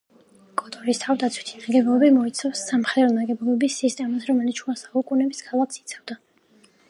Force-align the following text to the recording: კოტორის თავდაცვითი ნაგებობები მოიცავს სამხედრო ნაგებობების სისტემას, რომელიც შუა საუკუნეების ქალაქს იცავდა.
კოტორის 0.59 1.01
თავდაცვითი 1.01 1.59
ნაგებობები 1.59 2.09
მოიცავს 2.15 2.63
სამხედრო 2.71 3.11
ნაგებობების 3.19 3.77
სისტემას, 3.83 4.25
რომელიც 4.31 4.61
შუა 4.63 4.77
საუკუნეების 4.85 5.45
ქალაქს 5.51 5.83
იცავდა. 5.85 6.19